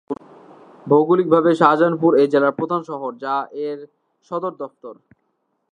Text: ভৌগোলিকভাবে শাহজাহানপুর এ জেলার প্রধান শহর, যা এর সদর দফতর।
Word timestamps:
ভৌগোলিকভাবে 0.87 1.51
শাহজাহানপুর 1.59 2.11
এ 2.15 2.23
জেলার 2.33 2.57
প্রধান 2.59 2.81
শহর, 2.89 3.11
যা 3.23 3.35
এর 3.65 3.79
সদর 4.31 4.53
দফতর। 4.61 4.95